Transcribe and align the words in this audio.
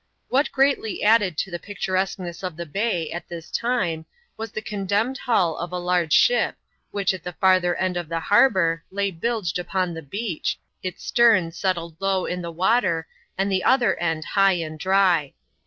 What 0.29 0.51
greatly 0.51 1.03
added 1.03 1.37
to 1.37 1.51
the 1.51 1.59
picturesqueness 1.59 2.41
of 2.41 2.57
the 2.57 2.65
bay 2.65 3.11
at 3.11 3.29
this 3.29 3.51
time, 3.51 4.07
was 4.35 4.51
the 4.51 4.59
condemned 4.63 5.19
hull 5.19 5.55
of 5.59 5.71
a 5.71 5.77
large 5.77 6.11
ship, 6.11 6.55
which 6.89 7.13
at 7.13 7.23
the 7.23 7.33
&rther 7.39 7.75
end 7.77 7.97
of 7.97 8.09
the 8.09 8.19
harbour 8.21 8.83
lay 8.89 9.11
bilged 9.11 9.59
upon 9.59 9.93
the 9.93 10.01
beach, 10.01 10.57
its 10.81 11.05
stem 11.05 11.51
settled 11.51 11.97
low 12.01 12.25
in 12.25 12.41
the 12.41 12.49
water, 12.49 13.05
and 13.37 13.51
the 13.51 13.63
other 13.63 13.95
end 13.97 14.25
high 14.25 14.53
and 14.53 14.79
dry. 14.79 15.35